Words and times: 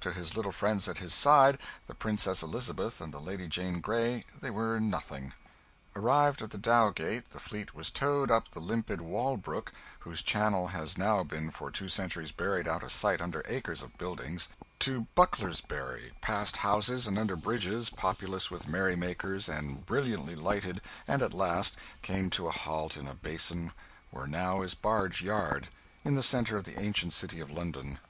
To 0.00 0.10
his 0.10 0.36
little 0.36 0.50
friends 0.50 0.88
at 0.88 0.98
his 0.98 1.14
side, 1.14 1.56
the 1.86 1.94
Princess 1.94 2.42
Elizabeth 2.42 3.00
and 3.00 3.14
the 3.14 3.20
Lady 3.20 3.46
Jane 3.46 3.78
Grey, 3.78 4.24
they 4.40 4.50
were 4.50 4.80
nothing. 4.80 5.34
Arrived 5.94 6.42
at 6.42 6.50
the 6.50 6.58
Dowgate, 6.58 7.30
the 7.30 7.38
fleet 7.38 7.76
was 7.76 7.88
towed 7.88 8.28
up 8.28 8.50
the 8.50 8.58
limpid 8.58 9.00
Walbrook 9.00 9.70
(whose 10.00 10.20
channel 10.20 10.66
has 10.66 10.98
now 10.98 11.22
been 11.22 11.52
for 11.52 11.70
two 11.70 11.88
centuries 11.88 12.32
buried 12.32 12.66
out 12.66 12.82
of 12.82 12.90
sight 12.90 13.20
under 13.20 13.40
acres 13.46 13.80
of 13.80 13.96
buildings) 13.98 14.48
to 14.80 15.06
Bucklersbury, 15.16 16.10
past 16.20 16.56
houses 16.56 17.06
and 17.06 17.16
under 17.16 17.36
bridges 17.36 17.88
populous 17.88 18.50
with 18.50 18.66
merry 18.66 18.96
makers 18.96 19.48
and 19.48 19.86
brilliantly 19.86 20.34
lighted, 20.34 20.80
and 21.06 21.22
at 21.22 21.32
last 21.32 21.76
came 22.02 22.30
to 22.30 22.48
a 22.48 22.50
halt 22.50 22.96
in 22.96 23.06
a 23.06 23.14
basin 23.14 23.70
where 24.10 24.26
now 24.26 24.60
is 24.62 24.74
Barge 24.74 25.22
Yard, 25.22 25.68
in 26.04 26.16
the 26.16 26.22
centre 26.24 26.56
of 26.56 26.64
the 26.64 26.80
ancient 26.80 27.12
city 27.12 27.38
of 27.38 27.48
London. 27.48 28.00